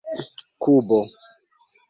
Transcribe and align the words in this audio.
kubo 0.61 0.99